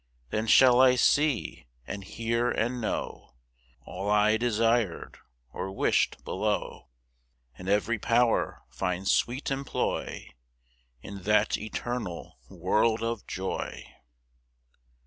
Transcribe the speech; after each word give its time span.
7 0.29 0.29
Then 0.31 0.47
shall 0.47 0.81
I 0.81 0.95
see, 0.95 1.67
and 1.85 2.03
hear, 2.03 2.49
and 2.49 2.81
know, 2.81 3.35
All 3.85 4.09
I 4.09 4.35
desir'd 4.35 5.19
or 5.53 5.69
wish'd 5.71 6.23
below; 6.23 6.87
And 7.55 7.69
every 7.69 7.99
power 7.99 8.63
find 8.71 9.07
sweet 9.07 9.51
employ 9.51 10.31
In 11.03 11.21
that 11.25 11.55
eternal 11.55 12.39
world 12.49 13.03
of 13.03 13.27
joy. 13.27 13.85